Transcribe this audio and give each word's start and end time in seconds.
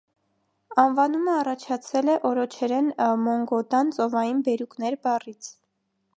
Անվանումը 0.83 1.35
առաջացել 1.41 2.13
է 2.13 2.17
օրոչերեն 2.31 2.89
մոնգոդան 3.27 3.93
«ծովային 3.99 4.43
բերուկներ» 4.51 5.01
բառից։ 5.07 5.55